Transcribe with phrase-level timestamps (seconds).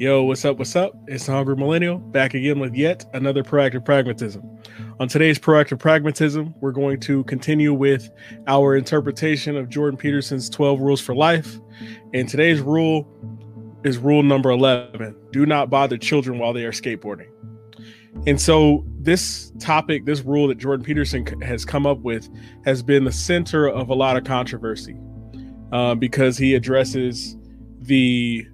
[0.00, 0.56] Yo, what's up?
[0.58, 0.94] What's up?
[1.08, 4.48] It's the Hungry Millennial back again with yet another proactive pragmatism.
[5.00, 8.08] On today's proactive pragmatism, we're going to continue with
[8.46, 11.58] our interpretation of Jordan Peterson's 12 rules for life.
[12.14, 13.08] And today's rule
[13.82, 17.30] is rule number 11 do not bother children while they are skateboarding.
[18.24, 22.28] And so, this topic, this rule that Jordan Peterson has come up with,
[22.64, 24.96] has been the center of a lot of controversy
[25.72, 27.36] uh, because he addresses
[27.80, 28.46] the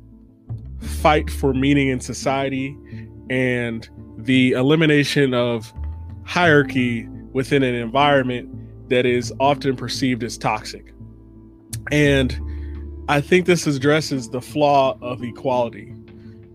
[0.84, 2.76] fight for meaning in society
[3.30, 3.88] and
[4.18, 5.72] the elimination of
[6.24, 8.48] hierarchy within an environment
[8.88, 10.92] that is often perceived as toxic.
[11.90, 12.38] And
[13.08, 15.94] I think this addresses the flaw of equality.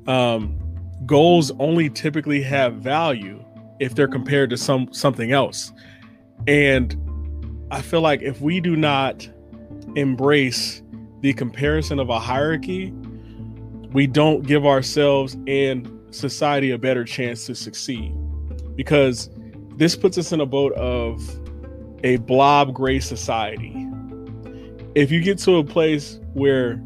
[0.07, 0.57] Um,
[1.05, 3.43] goals only typically have value
[3.79, 5.71] if they're compared to some something else.
[6.47, 6.95] And
[7.71, 9.29] I feel like if we do not
[9.95, 10.81] embrace
[11.21, 12.93] the comparison of a hierarchy
[13.93, 18.13] we don't give ourselves and society a better chance to succeed
[18.75, 19.29] because
[19.77, 21.21] this puts us in a boat of
[22.03, 23.87] a blob gray society.
[24.95, 26.81] If you get to a place where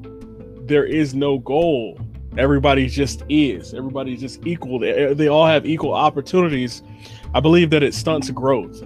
[0.62, 2.00] there is no goal,
[2.38, 6.84] everybody just is, everybody's just equal, they, they all have equal opportunities.
[7.34, 8.82] I believe that it stunts growth.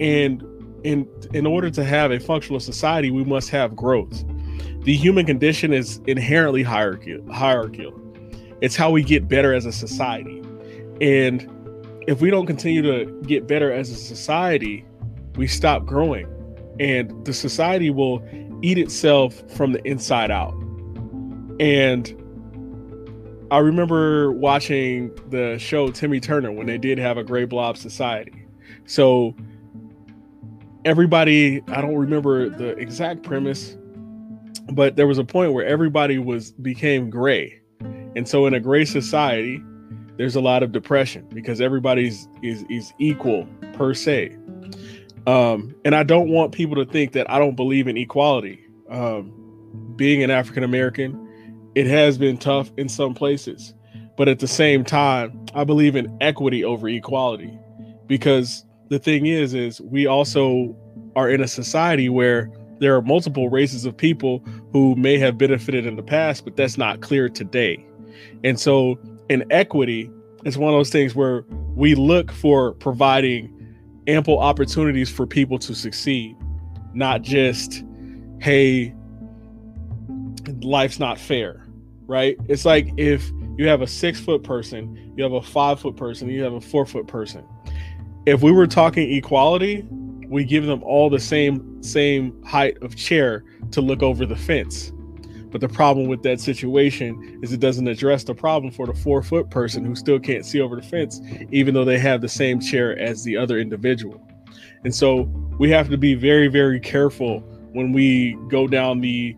[0.00, 0.42] And
[0.82, 4.24] in in order to have a functional society, we must have growth
[4.82, 7.32] the human condition is inherently hierarchical.
[7.32, 7.94] hierarchical.
[8.60, 10.42] It's how we get better as a society.
[11.00, 11.48] And
[12.06, 14.84] if we don't continue to get better as a society,
[15.36, 16.26] we stop growing.
[16.78, 18.22] And the society will
[18.62, 20.54] eat itself from the inside out.
[21.60, 22.16] And
[23.50, 28.46] I remember watching the show Timmy Turner when they did have a gray blob society.
[28.86, 29.34] So
[30.84, 33.76] everybody, I don't remember the exact premise,
[34.72, 37.60] but there was a point where everybody was became gray.
[38.16, 39.62] And so in a gray society
[40.16, 44.36] there's a lot of depression because everybody's is is equal per se.
[45.26, 48.64] Um, and i don't want people to think that i don't believe in equality.
[48.90, 49.32] Um,
[49.94, 53.72] being an african american it has been tough in some places
[54.16, 57.56] but at the same time i believe in equity over equality
[58.08, 60.74] because the thing is is we also
[61.14, 64.42] are in a society where there are multiple races of people
[64.72, 67.84] who may have benefited in the past, but that's not clear today.
[68.42, 68.98] And so,
[69.28, 70.10] in equity,
[70.44, 73.56] it's one of those things where we look for providing
[74.06, 76.36] ample opportunities for people to succeed,
[76.94, 77.84] not just,
[78.40, 78.94] hey,
[80.62, 81.66] life's not fair,
[82.06, 82.36] right?
[82.48, 86.28] It's like if you have a six foot person, you have a five foot person,
[86.30, 87.44] you have a four foot person.
[88.26, 89.86] If we were talking equality,
[90.30, 94.92] we give them all the same same height of chair to look over the fence.
[95.50, 99.22] But the problem with that situation is it doesn't address the problem for the four
[99.22, 101.20] foot person who still can't see over the fence,
[101.50, 104.24] even though they have the same chair as the other individual.
[104.84, 105.22] And so
[105.58, 107.40] we have to be very, very careful
[107.72, 109.34] when we go down the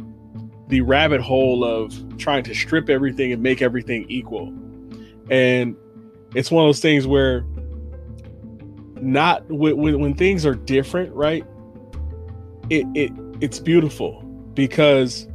[0.68, 4.52] the rabbit hole of trying to strip everything and make everything equal.
[5.30, 5.76] And
[6.34, 7.44] it's one of those things where
[9.02, 11.44] not when, when things are different, right?
[12.70, 14.22] It it it's beautiful
[14.54, 15.28] because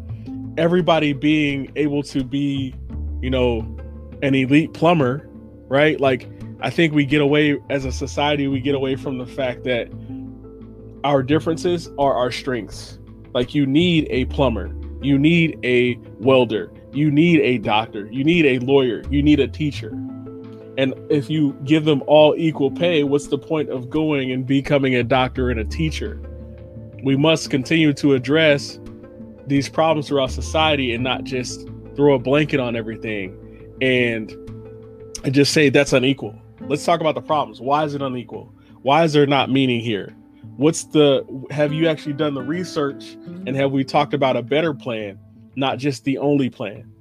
[0.57, 2.73] everybody being able to be,
[3.22, 3.59] you know,
[4.23, 5.29] an elite plumber,
[5.67, 6.00] right?
[6.00, 6.29] Like
[6.61, 9.89] I think we get away as a society, we get away from the fact that
[11.03, 13.00] our differences are our strengths.
[13.33, 18.45] Like you need a plumber, you need a welder, you need a doctor, you need
[18.45, 19.91] a lawyer, you need a teacher
[20.77, 24.95] and if you give them all equal pay, what's the point of going and becoming
[24.95, 26.21] a doctor and a teacher?
[27.03, 28.79] We must continue to address
[29.47, 33.35] these problems throughout society and not just throw a blanket on everything
[33.81, 34.31] and,
[35.23, 36.39] and just say that's unequal.
[36.61, 37.59] Let's talk about the problems.
[37.59, 38.53] Why is it unequal?
[38.83, 40.15] Why is there not meaning here?
[40.57, 44.73] What's the have you actually done the research and have we talked about a better
[44.73, 45.19] plan,
[45.55, 46.91] not just the only plan?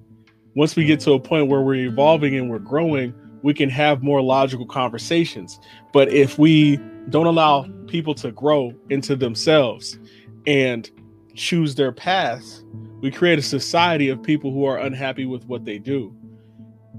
[0.54, 3.14] Once we get to a point where we're evolving and we're growing,
[3.46, 5.60] we can have more logical conversations.
[5.92, 6.78] But if we
[7.10, 10.00] don't allow people to grow into themselves
[10.48, 10.90] and
[11.36, 12.64] choose their paths,
[13.02, 16.12] we create a society of people who are unhappy with what they do.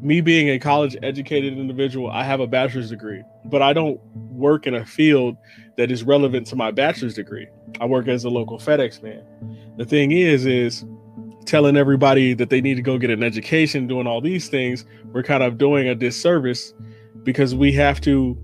[0.01, 4.67] Me being a college educated individual, I have a bachelor's degree, but I don't work
[4.67, 5.35] in a field
[5.75, 7.47] that is relevant to my bachelor's degree.
[7.81, 9.21] I work as a local FedEx man.
[9.75, 10.85] The thing is, is
[11.47, 15.23] telling everybody that they need to go get an education, doing all these things, we're
[15.23, 16.73] kind of doing a disservice
[17.23, 18.38] because we have to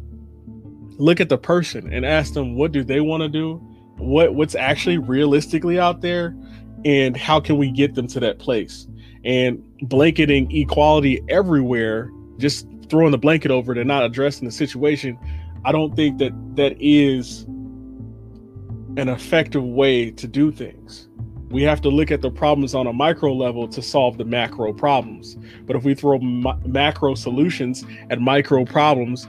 [0.97, 3.55] look at the person and ask them what do they want to do,
[3.97, 6.35] what what's actually realistically out there,
[6.85, 8.87] and how can we get them to that place.
[9.25, 15.17] and blanketing equality everywhere, just throwing the blanket over it and not addressing the situation,
[15.65, 17.43] I don't think that that is
[18.95, 21.07] an effective way to do things.
[21.53, 24.73] We have to look at the problems on a micro level to solve the macro
[24.73, 25.37] problems.
[25.67, 29.27] But if we throw ma- macro solutions at micro problems,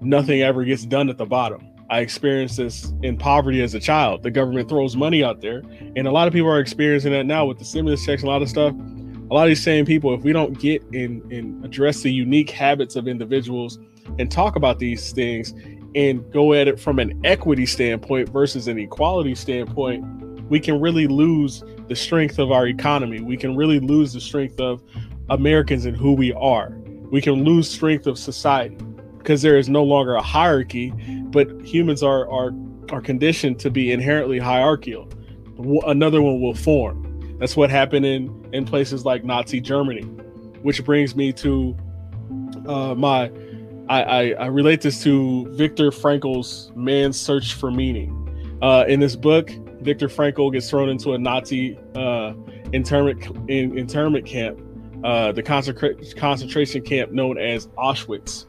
[0.00, 1.68] nothing ever gets done at the bottom.
[1.88, 4.24] I experienced this in poverty as a child.
[4.24, 5.62] The government throws money out there,
[5.94, 8.32] and a lot of people are experiencing that now with the stimulus checks and a
[8.32, 8.74] lot of stuff.
[9.30, 12.50] A lot of these same people, if we don't get in and address the unique
[12.50, 13.78] habits of individuals
[14.18, 15.54] and talk about these things
[15.94, 20.04] and go at it from an equity standpoint versus an equality standpoint,
[20.52, 23.20] we can really lose the strength of our economy.
[23.20, 24.82] We can really lose the strength of
[25.30, 26.76] Americans and who we are.
[27.10, 28.76] We can lose strength of society
[29.16, 30.92] because there is no longer a hierarchy,
[31.30, 32.52] but humans are are
[32.90, 35.08] are conditioned to be inherently hierarchical.
[35.86, 37.38] Another one will form.
[37.38, 40.02] That's what happened in in places like Nazi Germany,
[40.60, 41.74] which brings me to
[42.66, 43.32] uh, my.
[43.88, 48.18] I, I, I relate this to Viktor Frankl's Man's Search for Meaning.
[48.60, 49.50] Uh, in this book,
[49.82, 52.34] Viktor Frankl gets thrown into a Nazi uh,
[52.72, 54.60] internment in, internment camp,
[55.04, 58.46] uh, the concentra- concentration camp known as Auschwitz.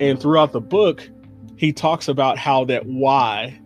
[0.00, 1.08] And throughout the book,
[1.56, 3.60] he talks about how that why,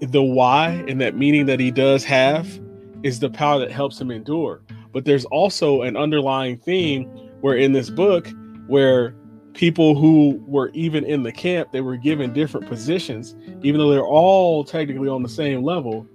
[0.00, 2.60] the why, and that meaning that he does have
[3.02, 4.62] is the power that helps him endure.
[4.92, 7.04] But there's also an underlying theme
[7.40, 8.28] where in this book,
[8.66, 9.14] where
[9.54, 14.04] people who were even in the camp, they were given different positions, even though they're
[14.04, 16.06] all technically on the same level.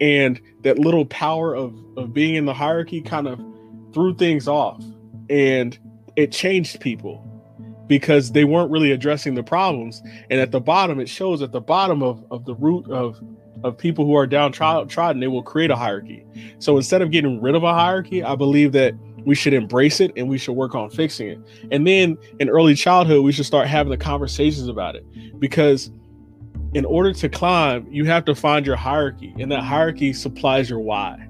[0.00, 3.40] And that little power of, of being in the hierarchy kind of
[3.92, 4.82] threw things off
[5.28, 5.78] and
[6.16, 7.24] it changed people
[7.86, 10.02] because they weren't really addressing the problems.
[10.30, 13.20] And at the bottom, it shows at the bottom of, of the root of
[13.64, 16.24] of people who are downtrodden, they will create a hierarchy.
[16.58, 20.12] So instead of getting rid of a hierarchy, I believe that we should embrace it
[20.16, 21.38] and we should work on fixing it.
[21.70, 25.04] And then in early childhood, we should start having the conversations about it
[25.40, 25.90] because
[26.74, 30.80] in order to climb, you have to find your hierarchy, and that hierarchy supplies your
[30.80, 31.26] why.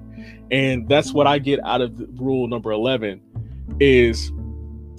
[0.51, 3.21] And that's what I get out of rule number 11
[3.79, 4.31] is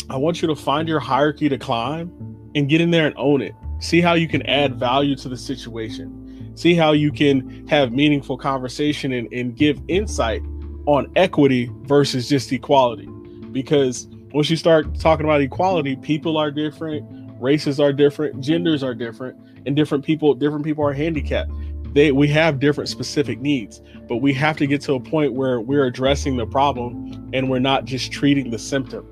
[0.09, 2.11] I want you to find your hierarchy to climb
[2.55, 3.55] and get in there and own it.
[3.81, 6.53] See how you can add value to the situation.
[6.57, 10.43] See how you can have meaningful conversation and, and give insight
[10.87, 13.07] on equity versus just equality.
[13.53, 17.05] Because once you start talking about equality, people are different,
[17.41, 21.51] races are different, genders are different, and different people, different people are handicapped.
[21.95, 25.61] They we have different specific needs, but we have to get to a point where
[25.61, 29.07] we're addressing the problem and we're not just treating the symptom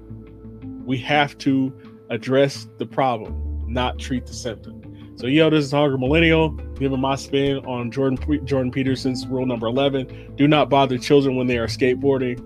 [0.88, 1.70] we have to
[2.08, 4.82] address the problem, not treat the symptom.
[5.16, 9.66] So, yo, this is Hungry Millennial giving my spin on Jordan Jordan Peterson's rule number
[9.66, 10.34] 11.
[10.36, 12.42] Do not bother children when they are skateboarding.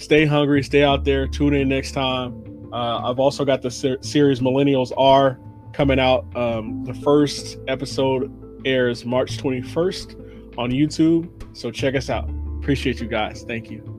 [0.00, 1.26] Stay hungry, stay out there.
[1.26, 2.47] Tune in next time.
[2.72, 5.38] Uh, I've also got the ser- series Millennials Are
[5.72, 6.24] coming out.
[6.36, 8.32] Um, the first episode
[8.64, 11.56] airs March 21st on YouTube.
[11.56, 12.28] So, check us out.
[12.58, 13.44] Appreciate you guys.
[13.46, 13.97] Thank you.